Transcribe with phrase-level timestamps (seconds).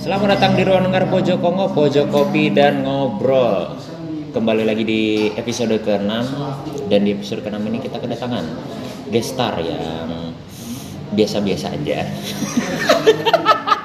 [0.00, 3.76] Selamat datang di ruang dengar Pojok Kongo, Pojok Kopi dan Ngobrol.
[4.32, 6.08] Kembali lagi di episode ke-6
[6.88, 8.48] dan di episode ke-6 ini kita kedatangan
[9.12, 10.24] gestar yang
[11.12, 12.08] biasa-biasa aja.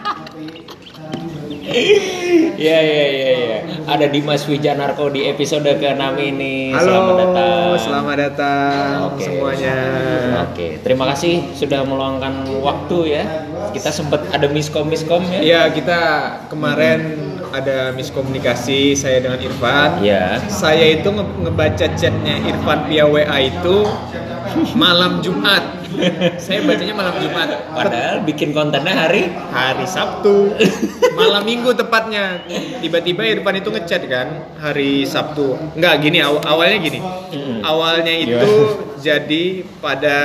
[2.55, 3.57] Ya ya ya ya.
[3.85, 6.69] Ada Dimas Wijanarko di episode ke-6 ini.
[6.69, 7.69] Halo, Selamat datang.
[7.81, 9.23] selamat datang Oke.
[9.23, 9.77] semuanya.
[10.45, 13.23] Oke, terima kasih sudah meluangkan waktu ya.
[13.73, 15.39] Kita sempat ada miskom miskom ya.
[15.41, 15.99] Iya, kita
[16.47, 17.17] kemarin
[17.49, 20.05] ada miskomunikasi saya dengan Irfan.
[20.05, 20.45] Iya.
[20.47, 23.77] Saya itu nge- ngebaca chatnya Irfan via WA itu
[24.75, 25.63] malam Jumat.
[26.37, 27.47] saya bacanya malam Jumat.
[27.67, 29.31] Padahal bikin kontennya hari?
[29.31, 30.51] Hari Sabtu.
[31.13, 32.43] Malam Minggu tepatnya.
[32.77, 35.55] Tiba-tiba Irfan itu ngechat kan hari Sabtu.
[35.73, 36.99] Nggak gini aw- awalnya gini.
[37.61, 38.51] Awalnya itu
[38.97, 39.43] jadi
[39.77, 40.17] pada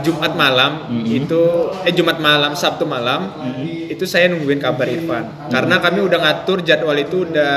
[0.00, 1.42] Jumat malam itu
[1.80, 3.32] eh Jumat malam Sabtu malam
[3.64, 5.48] itu saya nungguin kabar Irfan.
[5.48, 7.56] Karena kami udah ngatur jadwal itu udah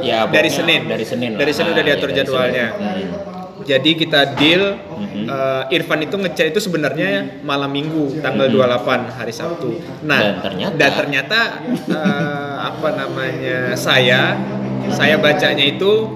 [0.00, 0.88] Ya, dari Senin.
[0.88, 2.66] dari Senin dari Senin udah Ah, diatur iya, dari jadwalnya.
[2.70, 3.08] Senin.
[3.12, 3.37] Hmm.
[3.68, 5.28] Jadi kita deal Mhm.
[5.28, 7.10] eh, Irfan itu ngechat itu sebenarnya
[7.42, 9.76] malam Minggu tanggal 28 hari Sabtu.
[10.02, 11.38] Nah, Dan ternyata- dan ternyata
[11.86, 13.76] eh, apa namanya?
[13.76, 14.40] Saya
[14.88, 16.08] saya bacanya itu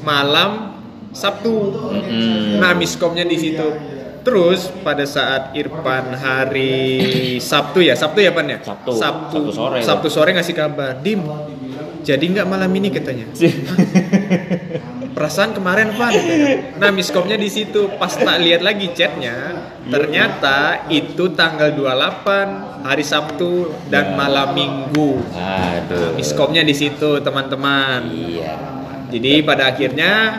[0.00, 1.76] malam Sabtu.
[1.92, 2.56] Mm-mm.
[2.56, 3.68] Nah, miskomnya di situ.
[4.18, 8.60] Terus pada saat Irfan hari Sabtu ya, Sabtu ya Pan ya?
[8.60, 8.92] Sabtu.
[8.92, 9.78] Sabtu, Sabtu sore.
[9.80, 11.20] Sabtu sore ngasih kabar, Dim.
[12.00, 13.24] Jadi nggak malam ini katanya.
[15.18, 16.14] Perasaan kemarin Van.
[16.78, 17.90] Nah, miskomnya di situ.
[17.98, 19.50] Pas tak lihat lagi chatnya,
[19.90, 24.14] ternyata itu tanggal 28 hari Sabtu dan Ya.
[24.14, 25.18] malam Minggu.
[25.34, 26.14] Aduh.
[26.14, 28.06] Miskomnya di situ, teman-teman.
[28.14, 28.54] Iya.
[29.10, 30.38] Jadi pada akhirnya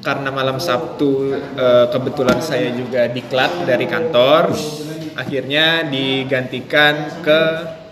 [0.00, 4.48] karena malam Sabtu eh, kebetulan saya juga diklat dari kantor,
[5.12, 7.40] akhirnya digantikan ke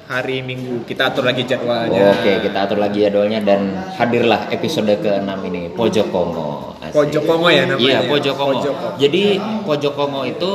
[0.05, 0.85] hari Minggu.
[0.85, 2.13] Kita atur lagi jadwalnya.
[2.13, 3.61] Oke, kita atur lagi jadwalnya dan
[3.95, 6.77] hadirlah episode ke-6 ini Pojok Kongo.
[6.79, 6.93] Asik.
[6.93, 7.81] Pojok Kongo ya namanya.
[7.81, 8.53] Iya, Pojok Kongo.
[8.61, 8.97] Pojok Kongo.
[9.01, 9.23] Jadi
[9.65, 10.51] Pojok Kongo itu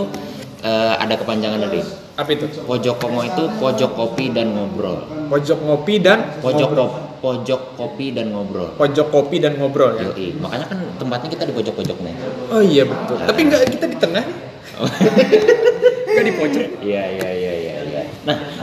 [0.62, 1.82] eh, ada kepanjangan dari
[2.14, 2.46] Apa itu?
[2.62, 5.08] Pojok Kongo itu pojok kopi dan ngobrol.
[5.32, 6.88] Pojok ngopi dan Pojok ngobrol.
[6.92, 8.76] kop- pojok kopi dan ngobrol.
[8.76, 10.12] Pojok kopi dan ngobrol ya.
[10.12, 10.36] Yoi.
[10.36, 12.16] Makanya kan tempatnya kita di pojok-pojok nih.
[12.52, 13.24] Oh iya betul.
[13.24, 14.38] Tapi enggak kita di tengah nih.
[16.10, 16.66] Enggak di pojok.
[16.82, 17.52] Iya iya iya.
[17.52, 17.59] Nah,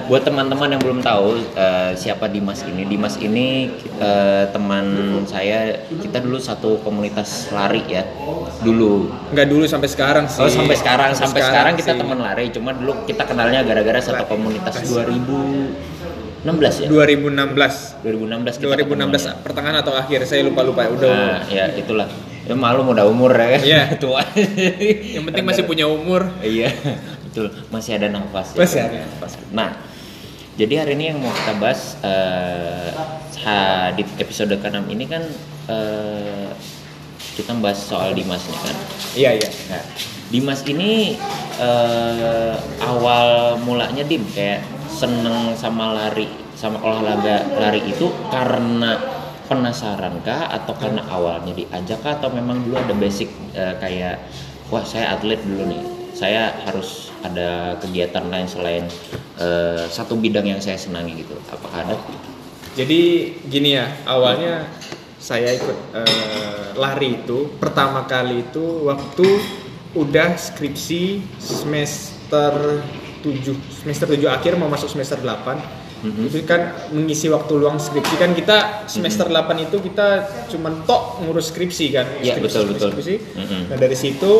[0.06, 4.86] buat teman-teman yang belum tahu eh, siapa Dimas ini, Dimas ini eh, teman
[5.26, 5.82] saya.
[5.90, 8.06] Kita dulu satu komunitas lari ya,
[8.62, 9.10] dulu.
[9.34, 10.42] Enggak dulu sampai sekarang sih.
[10.42, 12.00] Oh sampai sekarang, sampai sekarang, kita sih.
[12.00, 12.50] teman lari.
[12.54, 16.88] Cuma dulu kita kenalnya gara-gara satu komunitas 2016 ya.
[16.88, 18.06] 2016.
[18.06, 19.34] 2016 kita 2016 ketemunya.
[19.42, 21.10] pertengahan atau akhir saya lupa lupa udah.
[21.10, 22.06] Nah, ya itulah.
[22.46, 23.62] Ya malu udah umur ya kan.
[23.66, 23.82] Iya.
[24.02, 24.22] Tua.
[25.18, 26.30] Yang penting masih punya umur.
[26.38, 26.70] Iya,
[27.26, 27.50] betul.
[27.74, 28.54] Masih ada nafas.
[28.54, 28.62] ya.
[28.62, 29.34] Masih ada nafas.
[29.50, 29.74] Nah,
[30.56, 32.88] jadi hari ini yang mau kita bahas eh,
[33.44, 35.22] ha- di episode ke-6 ini kan
[35.68, 36.48] eh,
[37.36, 38.76] kita bahas soal Dimas nih kan.
[39.12, 39.48] Iya iya.
[39.68, 39.84] Nah,
[40.32, 41.20] Dimas ini
[41.60, 46.24] eh, awal mulanya Dim kayak seneng sama lari,
[46.56, 48.96] sama olahraga lari itu karena
[49.46, 54.24] penasaran kah atau karena awalnya diajak kah atau memang dulu ada basic eh, kayak
[54.72, 55.82] wah saya atlet dulu nih,
[56.16, 58.84] saya harus ada kegiatan lain selain
[59.36, 61.36] eh, satu bidang yang saya senangi gitu.
[61.46, 61.96] Apakah ada?
[62.72, 63.00] Jadi
[63.44, 64.64] gini ya, awalnya
[65.16, 69.26] saya ikut eh, lari itu pertama kali itu waktu
[69.92, 72.52] udah skripsi semester
[73.20, 76.28] 7 semester 7 akhir mau masuk semester 8 Mhm.
[76.28, 81.48] itu kan mengisi waktu luang skripsi kan kita semester 8 itu kita cuman tok ngurus
[81.48, 82.90] skripsi kan Iya, skripsi, betul, betul.
[82.92, 83.14] skripsi.
[83.32, 83.60] Mhm.
[83.72, 84.32] nah dari situ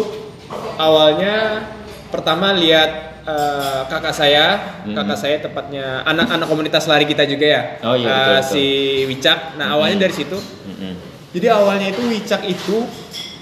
[0.77, 1.67] awalnya
[2.09, 2.91] pertama lihat
[3.23, 4.45] eh, kakak saya
[4.83, 4.95] Mhm.
[4.95, 8.47] kakak saya tepatnya anak-anak komunitas lari kita juga ya Oh, iya, betul, betul.
[8.49, 8.65] si
[9.05, 10.05] Wicak nah awalnya Mhm.
[10.05, 10.93] dari situ Mm-mm.
[11.33, 12.87] jadi awalnya itu Wicak itu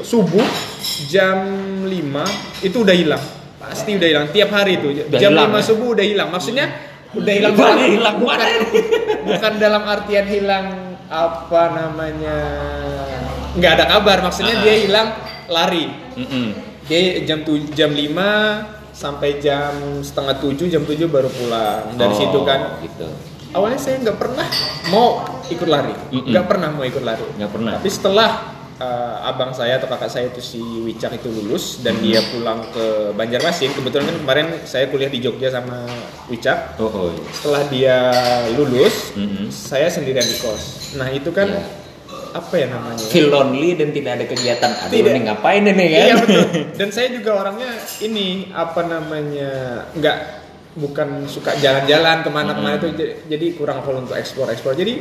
[0.00, 0.46] subuh
[1.06, 1.38] jam
[1.84, 2.24] 5
[2.60, 3.20] itu udah hilang
[3.56, 5.62] pasti udah hilang tiap hari itu Udah jam hilang, 5 ya?
[5.62, 6.66] subuh udah hilang maksudnya
[7.12, 7.88] udah hilang banget.
[7.92, 8.38] hilang bukan,
[9.22, 10.66] bukan dalam artian hilang
[11.06, 12.38] apa namanya
[13.54, 14.62] nggak ada kabar maksudnya Ah.
[14.62, 15.08] dia hilang
[15.46, 15.86] lari
[16.16, 16.46] Mm-mm.
[16.84, 18.12] Dia jam tu, jam 5
[18.92, 23.06] sampai jam setengah 7 jam 7 baru pulang dari Oh, situ kan Gitu.
[23.50, 24.46] awalnya saya nggak pernah
[24.88, 27.72] mau ikut lari nggak pernah mau ikut lari Nggak pernah.
[27.74, 28.30] tapi setelah
[28.76, 32.86] uh, abang saya atau kakak saya itu si Wicak itu lulus dan dia pulang ke
[33.12, 35.86] Banjarmasin kebetulan kan kemarin saya kuliah di Jogja sama
[36.26, 37.24] Wicak Oh, oh iya.
[37.32, 37.96] setelah dia
[38.52, 39.46] lulus Mm-mm.
[39.48, 41.82] saya sendirian di kos nah itu kan Iya.
[42.34, 44.70] Apa ya namanya feel lonely dan tidak ada kegiatan.
[44.74, 45.12] Aduh, Tidak.
[45.14, 46.02] ini ngapain ini kan?
[46.02, 46.42] Iya betul.
[46.82, 47.70] Dan saya juga orangnya
[48.02, 49.50] ini apa namanya
[49.94, 50.16] nggak
[50.74, 54.98] bukan suka jalan-jalan ke mana-kemana itu j- jadi kurang full untuk explore explore jadi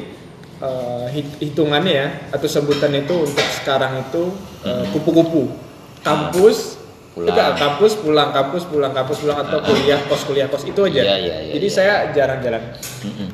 [1.09, 4.29] hit- hitungannya ya atau sebutan itu untuk sekarang itu
[4.61, 5.49] eh, kupu-kupu
[5.99, 6.77] kampus
[7.13, 7.29] Pulang.
[7.29, 11.15] Enggak, kampus pulang kampus pulang kampus pulang atau kuliah kos kuliah kos itu aja Iya,
[11.15, 11.75] iya, iya, jadi iya.
[11.75, 12.61] saya jarang jalan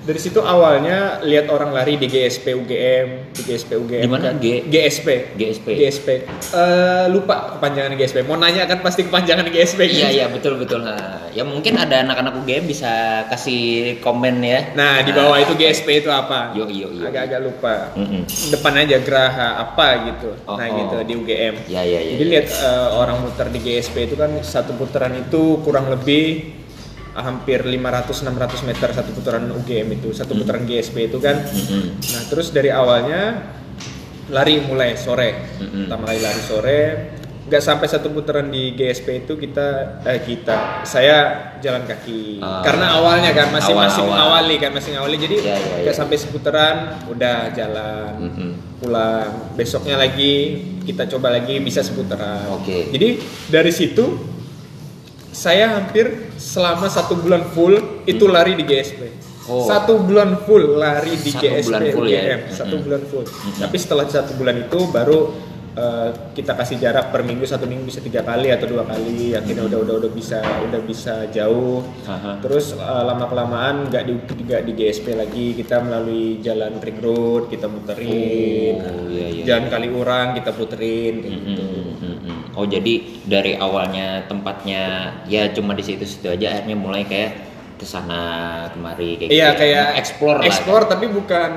[0.02, 4.36] dari situ awalnya lihat orang lari di GSP UGM di GSP UGM Di mana?
[4.36, 5.68] G- GSP GSP.
[5.76, 6.08] GSP
[6.50, 10.82] Eh, lupa kepanjangan GSP mau nanya kan pasti kepanjangan GSP Iya iya betul betul.
[10.82, 12.90] Nah, ya mungkin ada anak-anak UGM bisa
[13.28, 14.74] kasih komen ya.
[14.74, 16.52] Nah, di bawah itu GSP itu apa?
[16.52, 17.06] Yo yo yo.
[17.06, 17.94] Agak-agak lupa.
[17.96, 18.28] Mm-mm.
[18.50, 20.30] Depan aja Geraha apa gitu.
[20.44, 20.76] Oh, nah, oh.
[20.76, 21.56] gitu di UGM.
[21.68, 22.18] Ya ya ya.
[22.18, 26.58] Jadi lihat eh, orang muter di GSP itu kan satu putaran itu kurang lebih
[27.14, 31.38] hampir 500-600 meter satu putaran UGM itu satu putaran GSP itu kan.
[31.38, 32.02] Mm-mm.
[32.02, 33.54] Nah, terus dari awalnya
[34.34, 35.58] lari mulai sore.
[35.62, 35.86] Mm-mm.
[35.86, 36.80] Pertama kali lari sore,
[37.50, 41.18] nggak sampai satu putaran di GSP itu kita eh kita saya
[41.58, 42.38] jalan kaki.
[42.40, 42.62] Ah.
[42.62, 44.38] Karena awalnya kan masih masih Awal-awal.
[44.38, 45.98] mengawali kan masih ngawali jadi Ya, ya, nggak ya.
[45.98, 46.76] sampai seputaran
[47.10, 48.52] udah jalan Mm-mm.
[48.78, 49.30] pulang.
[49.58, 52.46] Besoknya lagi kita coba lagi bisa seputaran.
[52.54, 52.94] Oke.
[52.94, 53.18] Jadi
[53.50, 54.06] dari situ
[55.30, 59.02] saya hampir selama satu bulan full itu lari di GSP.
[59.02, 59.18] Hmm.
[59.50, 59.66] Oh.
[59.66, 62.22] Satu bulan full lari di Satu GSP bulan full ya?
[62.50, 62.86] Satu Mm-mm.
[62.86, 63.26] bulan full.
[63.58, 65.20] Tapi setelah satu bulan itu baru
[65.80, 69.32] eh, kita kasih jarak per minggu satu minggu bisa tiga kali atau dua kali.
[69.32, 71.80] Akhirnya udah udah udah bisa udah bisa jauh.
[72.04, 72.44] Aha.
[72.44, 77.72] Terus lama kelamaan nggak di nggak di GSP lagi kita melalui jalan ring road kita
[77.72, 78.76] muterin.
[78.84, 79.72] Oh, iya, iya, jalan iya.
[79.72, 81.64] kali orang kita puterin kayak gitu.
[81.64, 82.38] Mm-mm, mm-mm.
[82.60, 82.94] Oh jadi
[83.24, 84.84] dari awalnya tempatnya
[85.32, 87.32] ya cuma di situ-situ aja akhirnya mulai kayak
[87.80, 88.20] ke sana
[88.76, 89.60] kemari kayak Iya gitu ya.
[89.62, 90.48] kayak explore lah.
[90.52, 91.52] explore tapi bukan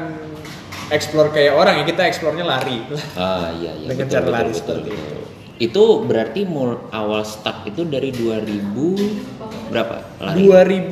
[0.93, 2.85] explore kayak orang ya kita explore-nya lari.
[3.17, 3.89] Ah iya iya.
[3.91, 5.21] Dengan betul, cara betul, lari betul, seperti betul.
[5.63, 9.97] Itu berarti mul awal start itu dari 2000 berapa?
[10.21, 10.43] Lari.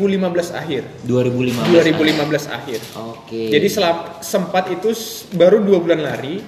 [0.06, 0.82] 2015 akhir.
[1.04, 1.74] 2015.
[1.74, 2.80] 2015 akhir.
[2.96, 3.50] Oke.
[3.50, 4.94] Jadi selam- sempat itu
[5.34, 6.40] baru dua bulan lari.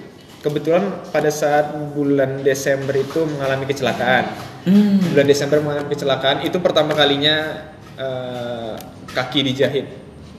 [0.43, 4.27] Kebetulan pada saat bulan Desember itu mengalami kecelakaan.
[4.67, 4.99] Hmm.
[5.15, 7.63] Bulan Desember mengalami kecelakaan itu pertama kalinya
[7.95, 8.75] eh,
[9.15, 9.87] kaki dijahit.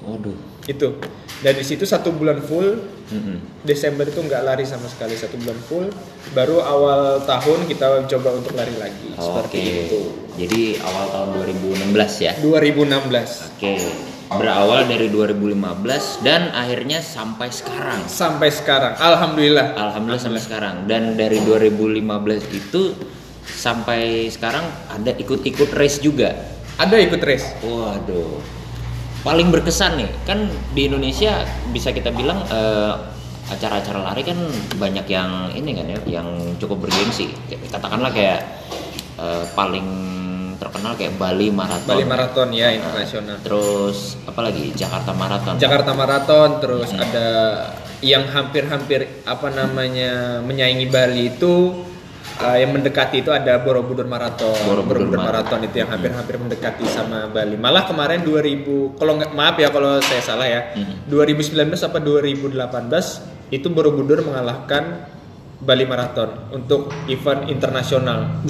[0.05, 0.37] Waduh.
[0.69, 1.01] Itu.
[1.43, 2.79] Dari situ satu bulan full
[3.11, 3.67] Mm-mm.
[3.67, 5.87] Desember itu nggak lari sama sekali satu bulan full.
[6.33, 9.75] Baru awal tahun kita coba untuk lari lagi seperti Oke.
[9.89, 10.01] itu.
[10.41, 11.29] Jadi awal tahun
[11.93, 12.33] 2016 ya.
[12.41, 13.75] 2016 Oke.
[14.25, 18.01] Berawal dari 2015 dan akhirnya sampai sekarang.
[18.09, 19.77] sampai sekarang, alhamdulillah.
[19.77, 20.75] Alhamdulillah sampai sekarang.
[20.89, 22.03] Dan dari 2015
[22.51, 22.97] itu
[23.45, 26.35] sampai sekarang ada ikut-ikut race juga.
[26.81, 27.47] Ada ikut race.
[27.63, 28.64] Waduh.
[29.25, 32.93] Paling berkesan nih, kan di Indonesia bisa kita bilang eh,
[33.49, 34.37] acara-acara lari kan
[34.77, 36.29] banyak yang ini kan ya, yang
[36.61, 37.33] cukup bergengsi.
[37.73, 38.45] Katakanlah kayak
[39.17, 39.89] eh, paling
[40.61, 41.89] terkenal kayak Bali Marathon.
[41.89, 43.37] Bali Marathon ya Nah, internasional.
[43.41, 44.71] Terus apa lagi?
[44.77, 45.55] Jakarta Marathon.
[45.57, 47.29] Jakarta Marathon terus ada
[48.05, 51.85] yang hampir-hampir apa namanya menyaingi Bali itu
[52.41, 54.55] uh, yang mendekati itu ada Borobudur Marathon.
[54.67, 57.55] Borobudur Marathon itu yang hampir-hampir mendekati sama Bali.
[57.55, 60.61] Malah kemarin 2000 kalau nggak maaf ya kalau saya salah ya.
[60.75, 61.11] Mhm.
[61.11, 65.07] 2019 apa 2018 itu Borobudur mengalahkan
[65.63, 68.43] Bali Marathon untuk event internasional.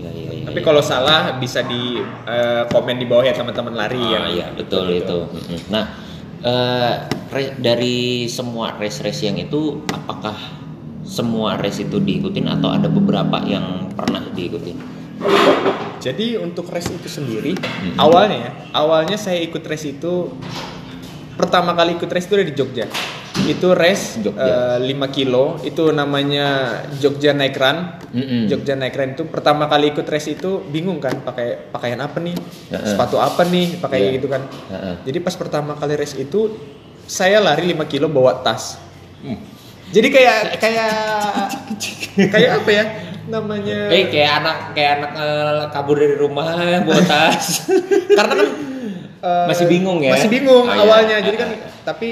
[0.00, 0.64] Ya, ya, ya, Tapi ya.
[0.64, 4.88] kalau salah bisa di uh, komen di bawah ya teman-teman lari Ah, yang iya betul
[4.88, 5.28] itu.
[5.28, 5.60] Mm-mm.
[5.68, 5.84] Nah,
[6.40, 6.92] eh,
[7.28, 10.59] re- dari semua race-race yang itu, apakah
[11.02, 14.76] semua race itu diikutin atau ada beberapa yang pernah diikutin?
[16.00, 17.96] Jadi untuk race itu sendiri Mhm.
[17.96, 20.32] awalnya ya, awalnya saya ikut race itu
[21.36, 22.86] pertama kali ikut race itu di Jogja.
[23.40, 24.76] Itu race Jogja.
[24.76, 27.78] eh, 5 kilo, itu namanya Jogja Night Run.
[28.10, 28.42] Mm-mm.
[28.48, 32.36] Jogja Night Run itu pertama kali ikut race itu bingung kan pakai pakaian apa nih,
[32.68, 32.84] Heeh.
[32.86, 34.10] sepatu apa nih, pakai Iya.
[34.16, 34.42] gitu kan.
[34.68, 34.94] Heeh.
[35.04, 36.52] Jadi pas pertama kali race itu
[37.04, 38.76] saya lari 5 kilo bawa tas.
[39.20, 39.36] Hmm.
[39.90, 40.92] Jadi kayak kayak
[42.34, 42.84] kayak apa ya
[43.26, 43.90] namanya?
[43.90, 46.46] Eh kayak anak kayak anak eh, kabur dari rumah
[46.86, 47.66] bawa tas.
[48.18, 48.48] karena kan
[49.20, 50.14] eh, Masih bingung ya?
[50.14, 50.80] masih bingung Oh, iya.
[50.80, 51.50] awalnya jadi Ah, kan
[51.84, 52.10] tapi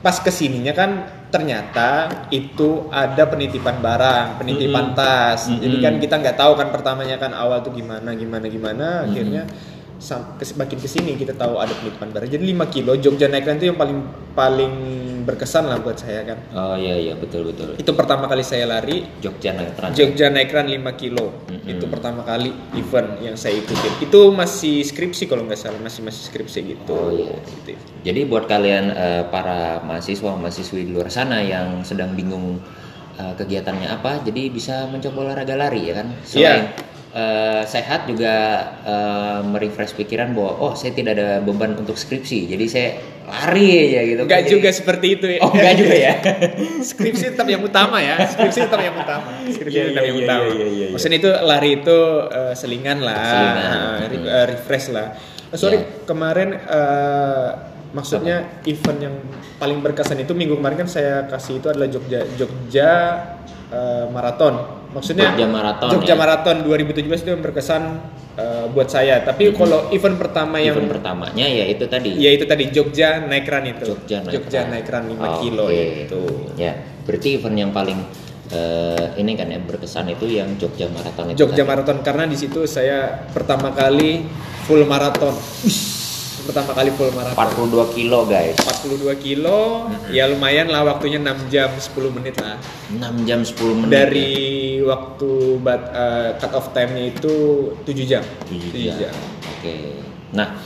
[0.00, 0.90] pas ke sininya kan
[1.28, 4.96] ternyata itu ada penitipan barang penitipan Mm-mm.
[4.96, 5.84] tas jadi Mm-mm.
[5.84, 9.75] kan kita nggak tahu kan pertamanya kan awal tuh gimana gimana gimana akhirnya sam- kes-
[10.56, 13.78] makin ke sini kita tahu ada penitipan barang jadi 5 kilo Jogja naik itu yang
[13.80, 13.98] paling
[14.36, 14.72] paling
[15.26, 17.74] berkesan lah buat saya kan Oh iya iya betul betul.
[17.74, 19.90] itu pertama kali saya lari Jogja Run.
[19.96, 21.66] Jogja Naik Run 5 kilo Mm-mm.
[21.66, 26.22] itu pertama kali event yang saya ikutin itu masih skripsi kalau nggak salah masih masih
[26.30, 27.34] skripsi gitu Oh, iya.
[27.66, 27.74] Gitu.
[28.06, 32.62] Jadi buat kalian eh, para mahasiswa mahasiswi di luar sana yang sedang bingung
[33.18, 36.08] eh, kegiatannya apa, jadi bisa mencoba olahraga lari ya kan.
[36.22, 36.94] Selain Iya.
[37.16, 38.34] Eh, sehat juga
[38.82, 42.88] eh, merefresh pikiran bahwa oh saya tidak ada beban untuk skripsi jadi saya
[43.24, 45.40] lari aja gitu Enggak Jadi- juga seperti itu ya.
[45.40, 46.12] oh enggak juga ya
[46.90, 48.22] skripsi tetap yang utama ya.
[48.22, 49.28] Skripsi tetap yang utama.
[49.44, 50.44] Skripsi Iya, tetap iya, yang iya, utama.
[50.44, 50.86] iya, iya, iya.
[50.92, 51.98] Maksudnya itu lari itu
[52.30, 53.98] eh, selingan lah, Selingan.
[54.04, 54.46] re- Hmm.
[54.46, 55.06] refresh lah.
[55.46, 56.06] Eh, sorry Iya.
[56.06, 57.48] kemarin eh,
[57.88, 59.14] maksudnya event yang
[59.56, 62.90] paling berkesan itu minggu kemarin kan saya kasih itu adalah Jogja Jogja
[63.72, 64.54] eh, Marathon.
[64.96, 66.16] Maksudnya Jogja Marathon, Jogja ya.
[66.16, 67.82] Marathon 2017 itu yang berkesan
[68.38, 69.20] eh, buat saya.
[69.26, 73.44] Tapi kalau event pertama yang event pertamanya ya itu tadi ya itu tadi Jogja naik
[73.44, 73.84] run itu.
[73.92, 74.66] Jogja naik run.
[74.72, 75.36] naik run 5 Oke.
[75.44, 76.22] kilo itu.
[76.56, 76.72] ya
[77.06, 77.98] berarti event yang paling
[78.50, 81.70] eh, ini kan ya berkesan itu yang Jogja Marathon itu Jogja tadi.
[81.70, 84.24] Marathon karena di situ saya pertama kali
[84.64, 85.34] full maraton.
[86.46, 87.36] Pertama kali full maraton.
[87.68, 92.56] 42 kilo guys 42 kilo, ya lumayan lah waktunya 6 jam 10 menit lah.
[92.88, 94.34] 6 jam 10 menit Dari
[94.86, 97.34] waktu bat, eh, cut off time-nya itu
[97.82, 98.22] 7 jam.
[98.46, 99.14] 7 7 jam.
[99.58, 100.00] Oke.
[100.32, 100.56] Nah,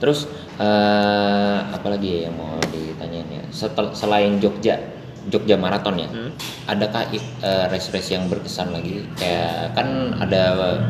[0.00, 0.26] terus
[0.58, 3.42] eh apalagi ya yang mau ditanyain ya?
[3.54, 6.06] Setel, selain Jogja, Jogja Marathon ya.
[6.06, 6.30] Hmm.
[6.70, 9.02] Adakah eh, race-race yang berkesan lagi?
[9.18, 10.42] Kayak kan ada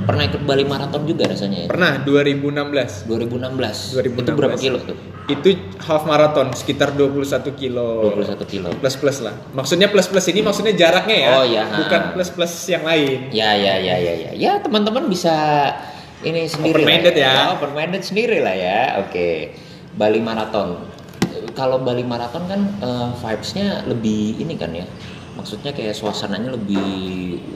[0.05, 1.69] pernah ikut Bali Marathon juga rasanya ya.
[1.73, 3.09] Pernah 2016.
[3.09, 3.97] 2016.
[3.97, 4.21] 2016.
[4.21, 4.97] Itu berapa kilo tuh?
[5.29, 5.53] Itu
[5.85, 8.17] half marathon sekitar 21 kilo.
[8.17, 8.69] 21 kilo.
[8.81, 9.37] Plus plus lah.
[9.53, 11.31] Maksudnya plus plus ini maksudnya jaraknya ya.
[11.37, 11.63] Oh, iya.
[11.69, 12.13] Bukan Ha.
[12.17, 13.29] plus plus yang lain.
[13.29, 14.31] Ya ya ya ya ya.
[14.33, 15.37] Ya teman-teman bisa
[16.25, 17.53] ini sendiri Open minded ya.
[17.53, 19.05] Open minded sendiri lah ya.
[19.05, 19.53] Oke.
[20.01, 20.88] Bali Marathon.
[21.59, 24.87] Kalau Bali Marathon kan eh, vibes-nya lebih ini kan ya.
[25.35, 26.87] Maksudnya kayak suasananya lebih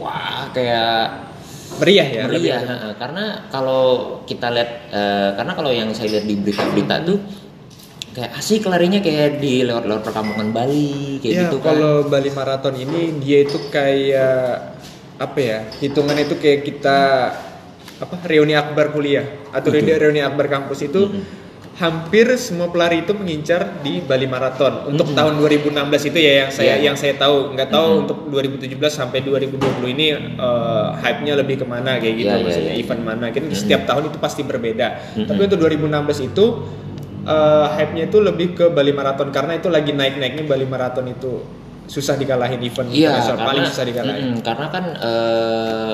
[0.02, 1.30] wah kayak
[1.78, 2.23] Meriah ya.
[2.28, 2.61] lebih meriah.
[2.66, 2.88] ha-ha.
[2.99, 3.82] Karena kalau
[4.26, 7.18] kita lihat eh, karena kalau yang saya lihat di berita-berita tuh
[8.12, 11.73] kayak asik larinya kayak di lewat-lewat perkampungan Bali kayak ya gitu kan.
[11.73, 14.76] kalau Bali Marathon ini dia itu kayak
[15.16, 16.99] apa ya hitungan itu kayak kita
[18.02, 19.97] apa reuni akbar kuliah atau Betul.
[19.97, 21.41] reuni akbar kampus itu Mm-mm.
[21.82, 25.18] Hampir semua pelari itu mengincar di Bali Marathon untuk Mm-mm.
[25.18, 25.32] tahun
[25.66, 26.86] 2016 itu ya yang saya Iya.
[26.86, 28.02] yang saya tahu nggak tahu Mm-mm.
[28.06, 29.58] untuk 2017 sampai 2020
[29.90, 30.06] ini
[30.38, 32.82] eh, hype-nya lebih ke mana kayak gitu iya, maksudnya iya.
[32.86, 33.58] event mana kan Mm-mm.
[33.58, 35.26] setiap tahun itu pasti berbeda Mm-mm.
[35.26, 36.44] tapi untuk 2016 itu
[37.24, 41.42] eh, hype-nya itu lebih ke Bali Marathon karena itu lagi naik-naiknya Bali Marathon itu
[41.82, 44.22] susah dikalahin event Iya, internasional karena, paling susah dikalahin.
[44.22, 45.92] Mm-mm, karena kan eh,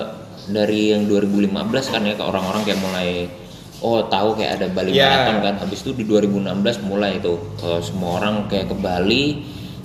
[0.49, 1.49] dari yang 2015
[1.89, 3.11] kan ya ke orang-orang kayak mulai
[3.81, 5.07] oh tahu kayak ada Bali Iya.
[5.07, 5.55] Marathon kan.
[5.61, 6.51] Habis itu di 2016
[6.83, 9.25] mulai itu eh, semua orang kayak ke Bali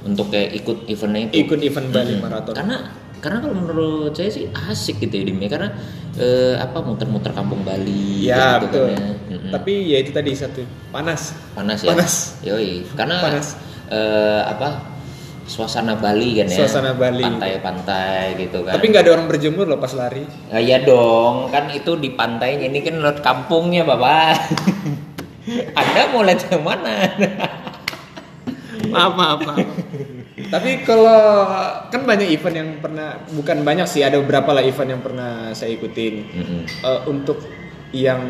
[0.04, 1.34] untuk kayak ikut eventnya itu.
[1.44, 2.24] Ikut event Bali Mm-mm.
[2.24, 2.54] Marathon.
[2.54, 2.78] Karena
[3.18, 5.48] karena kalau menurut saya sih asik gitu ya Dim ya.
[5.48, 5.70] karena
[6.16, 8.86] eh, apa muter-muter kampung Bali Ya gitu betul.
[8.88, 9.10] kan ya.
[9.32, 9.52] Mm-mm.
[9.52, 11.32] Tapi ya itu tadi satu panas.
[11.54, 11.90] panas ya.
[11.90, 12.14] panas.
[12.42, 13.56] Yoi, karena Panas.
[13.88, 14.93] eh, apa
[15.46, 16.64] suasana Bali kan ya.
[16.64, 17.24] Suasana Bali.
[17.24, 18.74] Pantai-pantai gitu kan.
[18.76, 20.24] Tapi nggak ada orang berjemur loh pas lari.
[20.50, 24.40] Ah, iya dong, kan itu di pantainya ini kan lewat kampungnya, Bapak.
[25.80, 26.96] Anda mau lihat yang mana?
[28.94, 29.68] maaf maaf maaf.
[30.34, 31.50] Tapi kalau
[31.90, 35.74] kan banyak event yang pernah bukan banyak sih ada beberapa lah event yang pernah saya
[35.74, 36.14] ikutin.
[36.30, 36.62] Mm-mm.
[36.66, 37.42] Eh, untuk
[37.94, 38.26] yang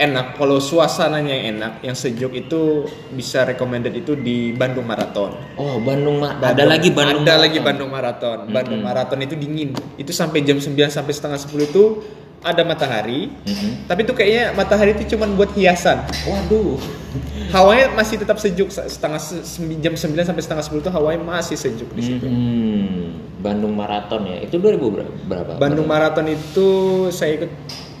[0.00, 5.36] enak, kalau suasananya yang enak, yang sejuk itu bisa recommended itu di Bandung Marathon.
[5.60, 6.72] Oh, Bandung ada Bandung.
[6.72, 7.20] lagi Bandung.
[7.20, 7.44] ada Marathon.
[7.44, 8.38] lagi Bandung Marathon.
[8.48, 8.88] Bandung Mm-mm.
[8.88, 9.76] Marathon itu dingin.
[10.00, 11.84] Itu sampai jam 9 sampai setengah 10 itu
[12.40, 13.28] ada matahari.
[13.44, 13.84] Mm-mm.
[13.84, 16.08] Tapi itu kayaknya matahari itu cuma buat hiasan.
[16.24, 16.80] Waduh.
[17.52, 19.20] Hawanya masih tetap sejuk setengah
[19.84, 22.24] jam 9 sampai setengah 10 itu hawanya masih sejuk di situ.
[22.24, 23.12] Mm-mm.
[23.44, 24.40] Bandung Marathon ya.
[24.40, 25.12] Itu 2000 berapa?
[25.28, 25.50] berapa?
[25.60, 25.84] Bandung?
[25.84, 26.68] Marathon itu
[27.12, 27.52] saya ikut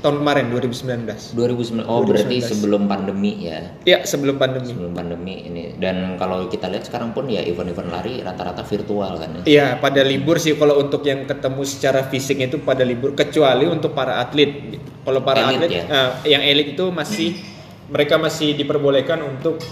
[0.02, 1.38] tahun kemarin 2019.
[1.38, 1.86] 2009.
[1.86, 2.50] Oh, berarti 2019.
[2.50, 3.58] sebelum pandemi ya.
[3.86, 4.74] Iya, sebelum pandemi.
[4.74, 5.78] Sebelum pandemi ini.
[5.78, 9.42] Dan kalau kita lihat sekarang pun ya event-event lari rata-rata virtual kan ya.
[9.46, 13.94] Iya, pada libur sih kalau untuk yang ketemu secara fisik itu pada libur kecuali untuk
[13.94, 14.82] para atlet.
[15.06, 15.84] Kalau para Elit atlet ya?
[15.86, 17.38] eh, yang elit itu masih
[17.86, 19.62] mereka masih diperbolehkan untuk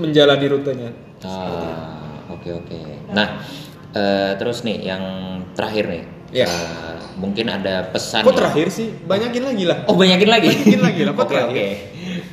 [0.00, 0.90] menjalani rutenya.
[1.22, 2.78] Ah, oke oke.
[3.12, 3.44] Nah,
[3.92, 5.04] eh, terus nih yang
[5.52, 6.04] terakhir nih.
[6.34, 6.44] Ya.
[6.44, 8.20] Eh, mungkin ada pesan.
[8.20, 8.36] Kok nih.
[8.36, 8.90] terakhir sih?
[9.00, 9.78] Banyakin lagi lah.
[9.86, 10.50] Oh banyakin lagi.
[10.50, 11.54] Banyakin lagi lah, kok Oke terakhir?
[11.54, 11.66] oke.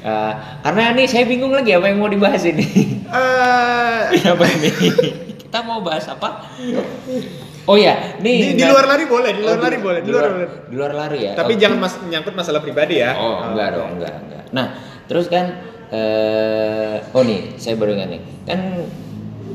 [0.02, 2.66] Eh, karena nih saya bingung lagi apa yang mau dibahas ini.
[3.12, 4.70] Eh, apa ini?
[5.38, 6.48] Kita mau bahas apa?
[7.62, 8.36] Oh ya, di, nih.
[8.50, 10.46] di nggak- luar lari boleh, di luar Oh, lari boleh, di luar, lari.
[10.66, 11.34] di luar lari ya.
[11.34, 11.60] Tapi Oh.
[11.60, 13.14] jangan mas, menyangkut masalah pribadi ya.
[13.14, 14.44] Oh, enggak dong, enggak, enggak.
[14.50, 14.66] Nah,
[15.06, 15.46] terus kan
[15.92, 18.22] eh oh nih, saya baru ingat nih.
[18.44, 18.60] Kan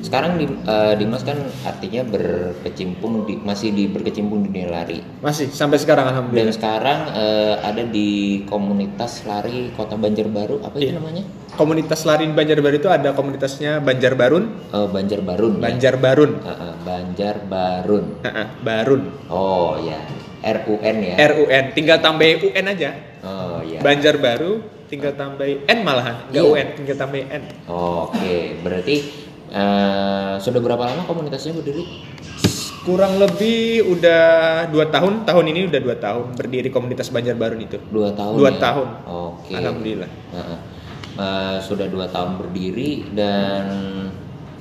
[0.07, 5.03] sekarang di, eh, Dimas kan artinya berkecimpung di masih di berkecimpung di dunia lari.
[5.19, 6.55] Masih sampai sekarang Dan alhamdulillah.
[6.55, 8.09] sekarang eh, ada di
[8.47, 10.97] komunitas lari Kota Banjarbaru, apa itu Iya.
[10.97, 11.25] namanya?
[11.53, 15.53] Komunitas lari di Banjarbaru itu ada komunitasnya Banjarbarun, Eh, Banjarbarun.
[15.53, 15.63] ya?
[15.63, 16.33] Banjarbarun.
[16.41, 18.05] Heeh, Banjarbarun.
[18.23, 19.03] Heeh, Barun.
[19.27, 19.99] Oh ya.
[20.47, 21.15] RUN ya.
[21.27, 22.95] RUN tinggal tambah UN aja
[23.27, 23.83] oh iya.
[23.83, 26.47] Banjarbaru tinggal tambah N malahan nggak Iya.
[26.47, 29.26] UN tinggal tambah N Oke, berarti
[29.57, 31.85] eh, sudah berapa lama komunitasnya berdiri?
[32.87, 34.25] kurang lebih udah
[34.71, 38.35] dua tahun tahun ini udah dua tahun berdiri komunitas Banjarbaru itu Dua tahun.
[38.39, 38.63] Dua ya?
[38.63, 38.89] tahun.
[39.11, 39.53] Oke.
[39.59, 40.07] Alhamdulillah.
[40.07, 40.59] Heeh.
[41.19, 43.65] Eh, sudah dua tahun berdiri dan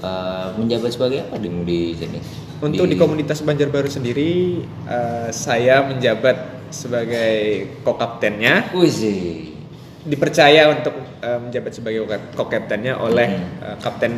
[0.01, 2.17] eh, menjabat sebagai apa di di sini?
[2.65, 9.53] Untuk di, komunitas Banjarbaru sendiri, eh, saya menjabat sebagai co-kaptennya, Wih sih.
[10.01, 13.69] dipercaya untuk eh, menjabat sebagai co-kaptennya oleh Hmm.
[13.69, 14.13] eh, kapten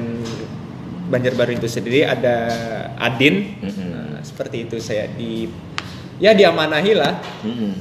[1.07, 2.35] Banjarbaru itu sendiri ada
[2.99, 3.55] Adin.
[3.63, 3.87] Mm-mm.
[3.91, 5.47] Nah, seperti itu saya di
[6.19, 7.13] ya diamanahi lah.
[7.43, 7.73] Mm-mm.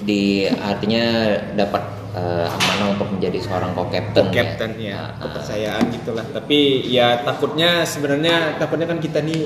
[0.00, 1.82] Di artinya dapat
[2.16, 4.24] eh, amanah untuk menjadi seorang co-captain.
[4.32, 5.08] Co-captain ya, Ah, ah.
[5.28, 6.24] kepercayaan gitulah.
[6.32, 9.44] Tapi ya takutnya sebenarnya takutnya kan kita nih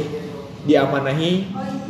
[0.65, 1.33] diamanahi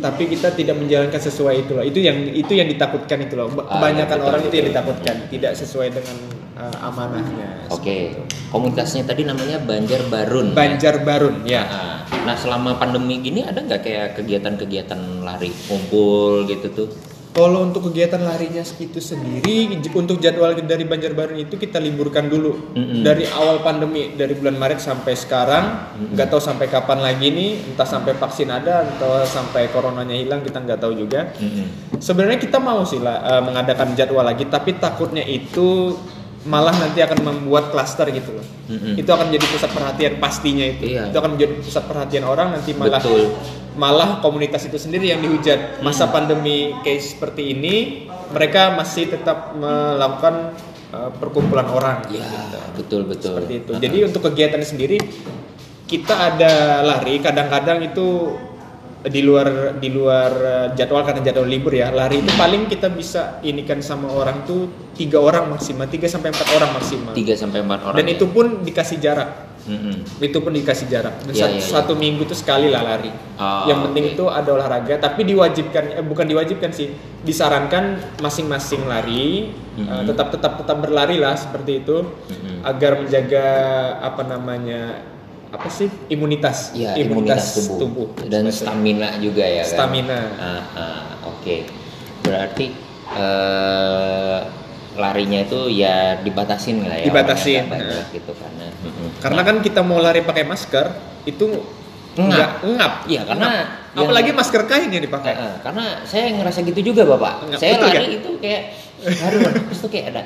[0.03, 1.85] tapi kita tidak menjalankan sesuai itu loh.
[1.87, 3.49] Itu yang itu yang ditakutkan itu loh.
[3.65, 4.75] Ah, Kebanyakan betul, orang itu yang betul.
[4.75, 6.17] ditakutkan, tidak sesuai dengan
[6.59, 7.69] uh, amanahnya.
[7.71, 10.51] Oke, komunitasnya tadi namanya Banjar Barun.
[10.51, 10.57] ya?
[10.57, 11.63] Banjarbarun ya.
[11.67, 11.95] Ah,
[12.25, 16.89] Nah, selama pandemi gini ada nggak kayak kegiatan-kegiatan lari kumpul gitu tuh?
[17.35, 23.03] Kalau untuk kegiatan larinya itu sendiri, untuk jadwal dari Banjarbaru itu kita liburkan dulu Mm-mm.
[23.03, 25.65] dari awal pandemi dari bulan Maret sampai sekarang,
[26.15, 30.63] nggak tahu sampai kapan lagi nih, entah sampai vaksin ada, entah sampai coronanya hilang kita
[30.63, 31.35] nggak tahu juga.
[31.35, 31.99] Mm-mm.
[31.99, 35.99] Sebenarnya kita mau sih lah eh, mengadakan jadwal lagi, tapi takutnya itu
[36.45, 38.47] malah nanti akan membuat klaster gitu loh.
[38.69, 39.01] Mm-mm.
[39.01, 40.85] Itu akan jadi pusat perhatian pastinya itu.
[40.93, 41.09] Iya.
[41.09, 43.33] Itu akan menjadi pusat perhatian orang nanti malah Betul.
[43.81, 45.81] malah komunitas itu sendiri yang dihujat.
[45.81, 50.53] Masa pandemi case seperti ini, mereka masih tetap melakukan
[50.93, 52.05] uh, perkumpulan orang.
[52.13, 52.59] Ya, gitu.
[52.77, 53.35] betul betul.
[53.41, 53.73] Seperti itu.
[53.81, 55.01] Jadi untuk kegiatan sendiri
[55.89, 58.37] kita ada lari, kadang-kadang itu
[59.05, 63.37] di luar di luar uh, jadwal karena jadwal libur ya lari itu paling kita bisa
[63.41, 67.81] inikan sama orang tuh tiga orang maksimal tiga sampai empat orang maksimal tiga sampai empat
[67.85, 67.97] orang.
[68.01, 68.13] dan ya?
[68.17, 69.31] itu pun dikasih jarak
[69.65, 69.97] Mm-mm.
[70.21, 71.73] itu pun dikasih jarak Dan Iya, satu, iya, iya.
[71.73, 74.13] satu minggu tuh sekali lah lari Oh, yang penting oke.
[74.13, 79.85] itu ada olahraga tapi diwajibkan eh, bukan diwajibkan sih disarankan masing-masing lari Mhm.
[79.85, 82.61] eh, tetap tetap tetap berlari lah seperti itu Mhm.
[82.63, 83.47] agar menjaga
[84.01, 84.81] apa namanya
[85.55, 88.11] apa sih imunitas Ya, imunitas, tubuh.
[88.27, 88.59] dan Seperti itu.
[88.59, 89.71] stamina juga ya kan.
[89.71, 90.19] Stamina.
[90.35, 91.65] Ah, ah, Oke,
[92.21, 92.75] berarti
[93.15, 94.39] eh,
[94.95, 97.05] larinya itu ya dibatasin lah ya.
[97.07, 98.05] Dibatasin, banyak nah.
[98.11, 98.67] gitu karena.
[99.19, 100.87] karena kan kita mau lari pakai masker
[101.25, 101.47] itu
[102.15, 102.31] Ngap.
[102.31, 103.67] nggak ngap Iya, karena Ngap.
[103.99, 107.33] yang- apalagi masker kain yang dipakai eh, karena saya ngerasa gitu juga bapak.
[107.45, 108.11] Nggak, saya betul, lari kan?
[108.15, 108.63] itu kayak,
[109.19, 110.23] aduh, terus tuh kayak ada,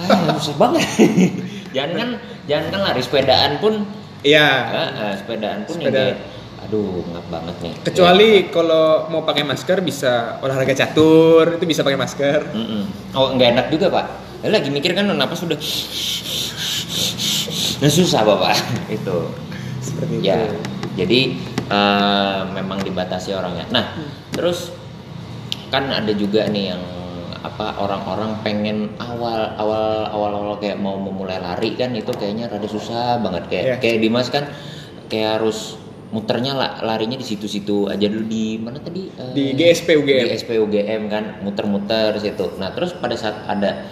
[0.00, 0.84] ah susah banget.
[1.76, 2.08] jangan kan,
[2.46, 3.84] jangan kan lari sepedaan pun,
[4.20, 4.48] Iya.
[4.66, 5.92] eh, eh, sepedaan pun Sepeda.
[5.92, 6.16] kayak,
[6.62, 7.74] aduh ngap banget nih.
[7.82, 12.40] Kecuali kalau mau pakai masker bisa olahraga catur, itu bisa pakai masker.
[12.42, 12.54] Ya.
[12.54, 12.82] Mm-mm.
[13.12, 14.06] Oh nggak enak juga pak.
[14.40, 15.56] Ya, lagi mikir kan napas sudah,
[17.76, 18.54] nah, susah bapak
[18.96, 19.18] itu.
[19.78, 20.56] Seperti Ya, itu.
[20.96, 21.20] jadi
[21.66, 23.66] eh, memang dibatasi orangnya.
[23.70, 24.10] Nah, Hmm.
[24.30, 24.70] terus
[25.66, 26.82] kan ada juga nih yang
[27.46, 32.66] apa orang-orang pengen awal awal awal awal kayak mau memulai lari kan itu kayaknya rada
[32.66, 33.46] susah banget.
[33.46, 33.76] Kayak Iya.
[33.78, 34.44] kayak Dimas kan
[35.06, 35.78] kayak harus
[36.10, 38.26] muternya lah larinya di situ-situ aja dulu.
[38.26, 39.06] Di mana tadi?
[39.06, 40.26] Eh, Di GSP UGM.
[40.26, 42.50] GSP UGM kan muter-muter situ.
[42.58, 43.86] Nah terus pada saat ada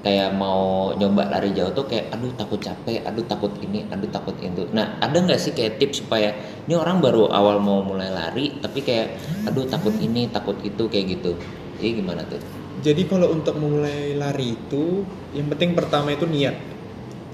[0.00, 4.36] kayak mau nyoba lari jauh tuh kayak aduh takut capek aduh takut ini aduh takut
[4.38, 4.68] itu.
[4.70, 6.30] Nah ada nggak sih kayak tips supaya
[6.68, 9.16] ini orang baru awal mau mulai lari tapi kayak
[9.48, 11.34] aduh takut ini takut itu kayak gitu.
[11.76, 12.40] Jadi gimana tuh
[12.86, 15.02] Jadi kalau untuk memulai lari itu,
[15.34, 16.54] yang penting pertama itu niat.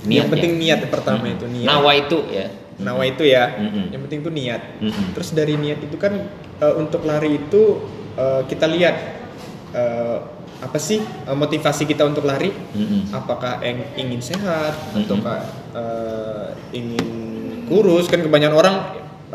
[0.02, 0.16] Niatnya.
[0.16, 1.36] Yang penting niat pertama Mm-mm.
[1.36, 1.68] itu niat.
[1.68, 2.46] nawa itu ya
[2.80, 3.44] Nawa itu ya.
[3.60, 3.84] Mm-mm.
[3.92, 4.62] Yang penting itu niat.
[4.80, 5.06] Mm-mm.
[5.12, 6.12] Terus dari niat itu kan
[6.58, 7.84] eh, untuk lari itu
[8.16, 8.96] eh, kita lihat
[9.76, 10.18] eh,
[10.62, 12.48] apa sih motivasi kita untuk lari?
[12.48, 13.12] Mm-mm.
[13.12, 15.04] Apakah yang ingin sehat Mm-mm.
[15.04, 15.40] ataukah
[15.76, 17.06] eh, ingin
[17.68, 18.08] kurus?
[18.08, 18.76] Kan kebanyakan orang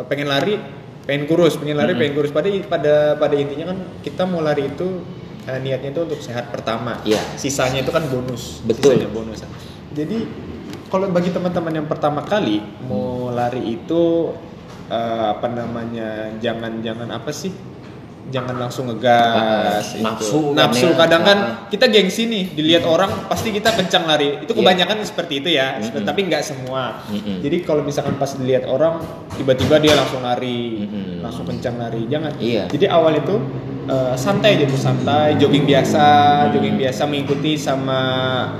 [0.09, 0.57] pengen lari,
[1.05, 2.01] pengen kurus, pengen lari, Mm-mm.
[2.01, 2.31] pengen kurus.
[2.33, 5.05] Pada pada pada intinya kan kita mau lari itu
[5.47, 6.99] eh, niatnya itu untuk sehat pertama.
[7.01, 7.19] Iya.
[7.35, 8.59] Sisanya itu kan bonus.
[8.61, 8.93] Betul.
[8.93, 9.41] Sisanya bonus.
[9.89, 10.17] Jadi
[10.87, 14.31] kalau bagi teman-teman yang pertama kali mau lari itu
[14.87, 17.51] eh, apa namanya jangan jangan apa sih
[18.27, 20.03] jangan langsung ngegas itu.
[20.03, 20.95] nafsu kan nafsu ya.
[20.97, 21.51] kadang kan Ah.
[21.71, 24.59] kita gengsi nih dilihat orang pasti kita kencang lari itu Iya.
[24.59, 26.03] kebanyakan seperti itu ya Mm-mm.
[26.03, 27.39] tapi nggak semua Mm-mm.
[27.39, 28.99] jadi kalau misalkan pas dilihat orang
[29.31, 31.23] tiba-tiba dia langsung lari Mm-mm.
[31.23, 32.67] langsung kencang lari jangan Iya.
[32.67, 33.35] jadi awal itu
[33.87, 36.05] eh, santai aja tuh santai, jogging biasa,
[36.51, 37.99] jogging biasa mengikuti sama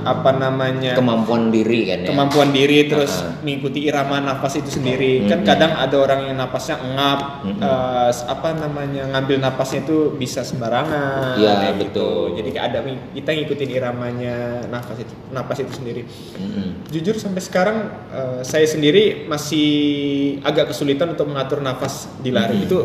[0.02, 3.44] apa namanya kemampuan diri kan ya kemampuan diri terus Uh-uh.
[3.44, 5.48] mengikuti irama nafas itu sendiri kan Mm-mm.
[5.48, 7.60] kadang ada orang yang napasnya ngap Mm-mm.
[7.60, 11.84] eh, apa namanya ngambil napasnya itu bisa sembarangan Iya, kayak gitu.
[11.84, 12.22] betul.
[12.40, 12.78] jadi ada
[13.12, 14.36] kita ngikutin iramanya
[14.66, 16.02] nafas itu napas itu sendiri
[16.36, 16.88] Mm-mm.
[16.88, 17.76] jujur sampai sekarang
[18.10, 19.68] eh, saya sendiri masih
[20.42, 22.66] agak kesulitan untuk mengatur nafas di lari Mm-mm.
[22.66, 22.78] itu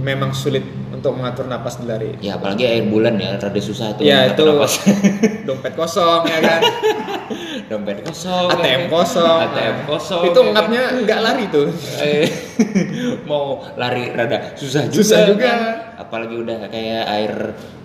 [0.00, 4.02] memang sulit untuk mengatur nafas di lari ya apalagi air bulan ya rada susah tuh
[4.02, 4.80] ya itu napas.
[5.46, 6.60] dompet kosong ya kan
[7.70, 8.90] dompet kosong ATM kan.
[8.90, 10.52] kosong ATM kosong itu ya kan.
[10.52, 12.26] ngapnya nggak lari tuh Eh,
[13.22, 15.44] mau lari rada susah juga, Susah juga.
[15.46, 15.60] kan.
[15.98, 17.32] apalagi udah kayak air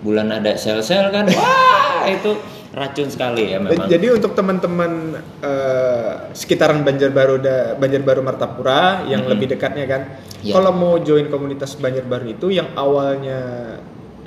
[0.00, 2.32] bulan ada sel-sel kan wah itu
[2.76, 9.30] racun sekali ya memang Jadi untuk teman-teman eh, sekitaran Banjarbaru da, Banjarbaru Martapura yang Mhm.
[9.32, 10.02] lebih dekatnya kan,
[10.44, 10.52] Iya.
[10.52, 13.40] kalau mau join komunitas Banjarbaru itu yang awalnya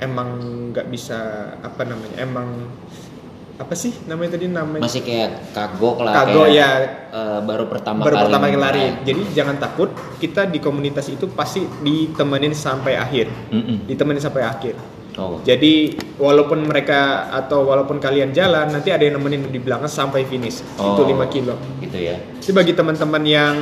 [0.02, 0.28] emang
[0.74, 1.18] nggak bisa
[1.62, 2.48] apa namanya, emang
[3.54, 6.68] apa sih namanya tadi namanya masih kayak kagok lah kagok kayak, ya
[7.12, 8.84] eh, baru pertama baru kali pertama kali lari.
[8.88, 9.04] mulai.
[9.04, 13.86] Jadi jangan takut, kita di komunitas itu pasti ditemenin sampai akhir, Mm-mm.
[13.86, 14.74] ditemenin sampai akhir.
[15.20, 20.24] Oh Jadi walaupun mereka atau walaupun kalian jalan nanti ada yang nemenin di belakang sampai
[20.24, 20.64] finish.
[20.80, 21.04] Itu Oh.
[21.04, 21.54] 5 kilo.
[21.80, 23.54] gitu ya Jadi bagi teman-teman yang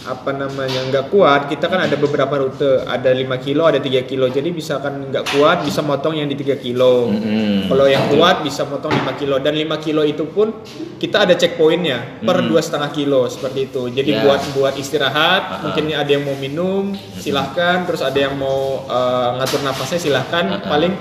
[0.00, 4.26] apa namanya nggak kuat, kita kan ada beberapa rute, ada 5 kilo, ada 3 kilo.
[4.26, 7.12] Jadi bisa kan nggak kuat bisa motong yang di 3 kilo.
[7.12, 7.68] Mm-mm.
[7.68, 10.56] Kalau yang kuat bisa motong 5 kilo dan 5 kilo itu pun
[10.96, 12.48] kita ada checkpointnya per Mm.
[12.48, 13.82] dua setengah kilo seperti itu.
[13.88, 14.24] Jadi Ya.
[14.24, 15.60] buat buat istirahat, Ah-ah.
[15.68, 17.84] mungkin ada yang mau minum, silahkan.
[17.84, 20.44] Terus ada yang mau eh, ngatur nafasnya silahkan.
[20.48, 20.64] Ah-ah.
[20.64, 20.92] Paling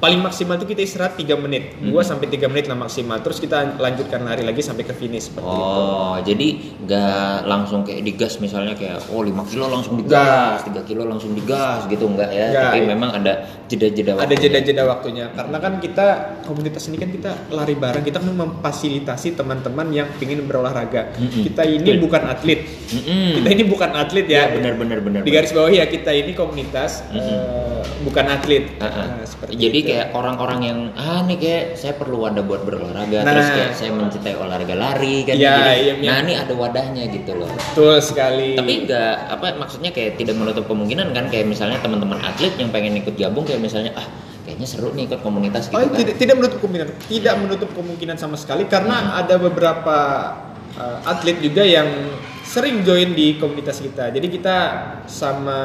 [0.00, 2.00] paling maksimal itu kita istirahat 3 menit, 2 Mm.
[2.02, 3.20] sampai 3 menit lah maksimal.
[3.20, 5.60] Terus kita lanjutkan lari lagi sampai ke finish seperti itu.
[5.76, 6.48] Oh, jadi
[6.80, 7.10] nggak
[7.44, 12.08] langsung kayak digas misalnya kayak oh 5 kilo langsung digas, 3 kilo langsung digas gitu
[12.08, 12.48] enggak ya.
[12.48, 12.88] Nggak, Tapi iya.
[12.88, 13.32] memang ada
[13.66, 14.40] jeda-jeda Ada waktunya.
[14.40, 16.06] jeda-jeda waktunya karena kan kita
[16.42, 21.12] komunitas ini kan kita lari bareng, kita kan memfasilitasi teman-teman yang ingin berolahraga.
[21.14, 21.44] Mm-mm.
[21.44, 22.02] Kita ini Betul.
[22.02, 22.60] bukan atlet.
[22.88, 23.28] Mm-mm.
[23.36, 24.40] Kita ini bukan atlet ya.
[24.40, 25.20] Ya, benar benar benar.
[25.20, 27.20] Di garis bawah ya kita ini komunitas Mm-mm.
[27.20, 28.64] eh, bukan atlet.
[28.78, 29.06] Ah, ah.
[29.12, 29.89] Nah, seperti Jadi itu.
[29.90, 33.26] Kayak orang-orang yang ah nih kayak saya perlu wadah buat berolahraga.
[33.26, 33.34] Nah.
[33.34, 36.08] terus kayak saya mencintai olahraga lari kan Iya, jadi iya, iya.
[36.08, 37.50] nah ini ada wadahnya gitu loh.
[37.50, 38.54] Betul sekali.
[38.54, 41.26] tapi enggak apa maksudnya kayak tidak menutup kemungkinan kan?
[41.26, 44.06] Kayak misalnya teman-teman atlet yang pengen ikut gabung kayak misalnya ah
[44.40, 45.98] kayaknya seru nih ikut komunitas gitu Oh, kan.
[45.98, 49.96] tidak, tidak menutup kemungkinan, tidak menutup kemungkinan sama sekali karena ada beberapa
[50.74, 51.86] uh, atlet juga yang
[52.42, 54.10] sering join di komunitas kita.
[54.10, 54.56] Jadi kita
[55.06, 55.60] sama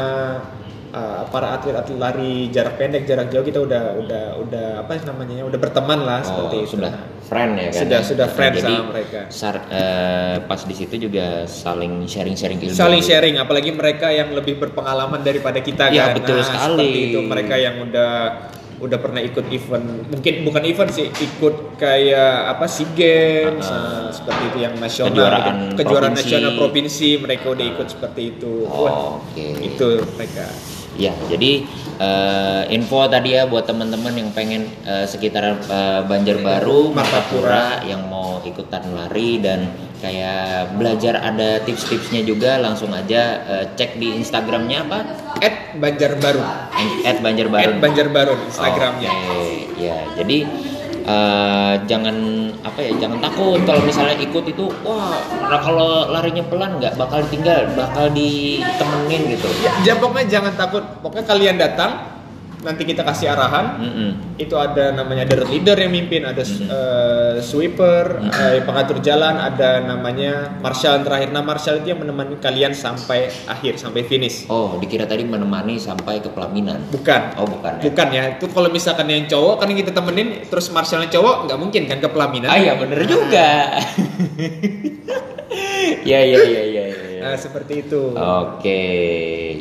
[0.91, 5.41] uh, para atlet-atlet lari jarak pendek, jarak jauh kita udah udah udah apa namanya?
[5.41, 6.69] udah berteman lah Oh, seperti itu.
[6.75, 9.19] sudah friend ya kan Sudah sudah friend Jadi, sama mereka.
[9.29, 14.57] sar- eh, pas di situ juga saling sharing-sharing ilmu Saling sharing, apalagi mereka yang lebih
[14.57, 16.21] berpengalaman daripada kita Iya, kan.
[16.21, 16.85] betul sekali.
[16.85, 18.11] Seperti itu mereka yang udah
[18.75, 24.41] udah pernah ikut event, mungkin bukan event sih, ikut kayak apa SEA Games, nah, seperti
[24.51, 25.75] itu yang nasional, Kejuaraan gitu.
[25.79, 26.27] kejuaraan provinsi.
[26.27, 28.53] nasional provinsi, mereka udah ikut seperti itu.
[28.67, 30.45] Oh, oke itu mereka.
[30.95, 31.67] Ya, jadi
[31.99, 38.39] eh, info tadi ya buat teman-teman yang pengen eh, sekitar eh, Banjarbaru, Martapura yang mau
[38.47, 39.67] ikutan lari dan
[39.99, 44.99] kayak belajar ada tips-tipsnya juga langsung aja eh, cek di Instagramnya apa?
[45.43, 46.41] At Banjarbaru,
[47.03, 47.63] At Banjarbaru.
[47.67, 49.11] at Banjarbaru Instagramnya.
[49.11, 49.99] Oke, ya.
[50.15, 50.37] Jadi
[51.05, 52.15] eh, jangan
[52.65, 57.21] apa ya, jangan takut kalau misalnya ikut itu, wah, nah kalau larinya pelan nggak bakal
[57.29, 59.47] ditinggal, bakal ditemenin gitu.
[59.61, 62.14] Ya, ya, pokoknya jangan takut, pokoknya kalian datang,
[62.65, 64.09] nanti kita kasih arahan, Mm-mm.
[64.41, 66.65] itu ada namanya ada leader yang mimpin, ada Mhm.
[66.65, 68.31] eh, sweeper, Mhm.
[68.33, 71.29] eh, pengatur jalan, ada namanya marshal terakhir.
[71.29, 74.49] Nah, marshal itu yang menemani kalian sampai akhir, sampai finish.
[74.49, 76.81] Oh, dikira tadi menemani sampai ke pelaminan.
[76.89, 77.37] Bukan.
[77.37, 77.81] Oh, bukan ya.
[77.85, 81.59] Bukan ya, itu kalau misalkan yang cowok kan yang kita temenin, terus marshalnya cowok nggak
[81.61, 82.49] mungkin kan ke pelaminan.
[82.49, 83.69] Ah, iya bener juga.
[86.11, 86.85] ya, ya, ya, ya, ya.
[86.89, 87.21] ya.
[87.21, 88.01] Nah, seperti itu.
[88.15, 88.81] Oke,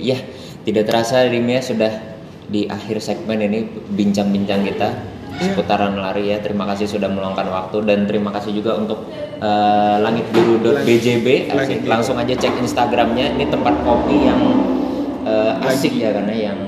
[0.00, 0.16] ya
[0.64, 2.13] tidak terasa Rimia sudah
[2.54, 5.50] di akhir segmen ini bincang-bincang kita Iya.
[5.50, 6.38] seputaran lari ya.
[6.38, 9.10] Terima kasih sudah meluangkan waktu dan terima kasih juga untuk
[9.42, 11.50] eh, langitbiru.bjb.
[11.50, 11.82] Langit.
[11.90, 13.34] Langsung aja cek Instagramnya.
[13.34, 14.40] Ini tempat kopi yang
[15.26, 16.58] eh, asik ya karena yang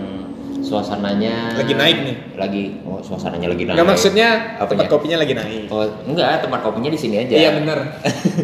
[0.66, 2.16] suasananya Lagi naik nih.
[2.34, 3.76] Lagi oh suasananya lagi naik.
[3.78, 4.68] Nggak maksudnya Apanya?
[4.74, 5.70] tempat kopinya lagi naik.
[5.70, 7.34] Oh, enggak, tempat kopinya di sini aja.
[7.38, 7.78] Iya bener.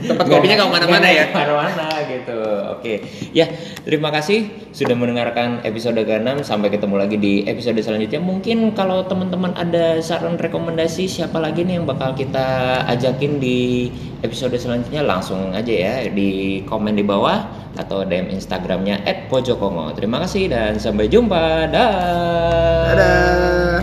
[0.06, 1.24] tempat kopinya nggak ke mana-mana nggak ya.
[1.26, 2.40] Ke mana-mana gitu.
[2.78, 2.94] Oke.
[3.34, 3.46] Ya,
[3.82, 8.22] terima kasih sudah mendengarkan episode ke-6 sampai ketemu lagi di episode selanjutnya.
[8.22, 13.90] Mungkin kalau teman-teman ada saran rekomendasi siapa lagi nih yang bakal kita ajakin di
[14.22, 17.42] episode selanjutnya langsung aja ya di komen di bawah
[17.74, 19.92] atau DM Instagramnya @pojokongo.
[19.98, 21.68] Terima kasih dan sampai jumpa.
[21.68, 22.94] Dah.
[22.94, 23.82] Dadah.